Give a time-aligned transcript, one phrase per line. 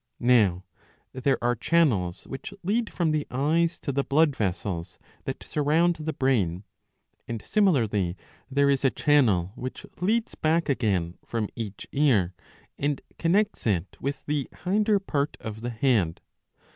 [0.19, 0.63] Now
[1.13, 5.97] there are channels ^^ which lead from the eyes to the blood vessels that surround
[5.97, 6.63] the brain;
[7.27, 8.17] and similarly
[8.49, 12.33] there is a channel which leads back again from each ear
[12.79, 16.19] and connects it with the hinder part of the head.